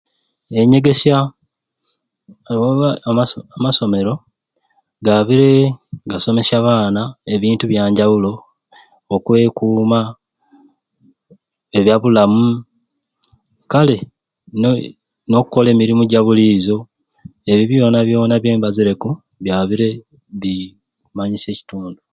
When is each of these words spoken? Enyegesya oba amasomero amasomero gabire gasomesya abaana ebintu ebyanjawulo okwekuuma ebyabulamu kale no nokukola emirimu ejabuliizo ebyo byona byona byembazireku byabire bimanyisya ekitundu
Enyegesya 0.61 1.17
oba 2.67 2.89
amasomero 3.09 3.47
amasomero 3.57 4.13
gabire 5.05 5.51
gasomesya 6.11 6.55
abaana 6.59 7.01
ebintu 7.35 7.63
ebyanjawulo 7.65 8.31
okwekuuma 9.15 10.01
ebyabulamu 11.79 12.43
kale 13.71 13.97
no 14.61 14.69
nokukola 15.29 15.67
emirimu 15.71 16.01
ejabuliizo 16.03 16.77
ebyo 17.51 17.63
byona 17.69 17.99
byona 18.07 18.35
byembazireku 18.41 19.09
byabire 19.43 19.89
bimanyisya 20.39 21.49
ekitundu 21.51 21.99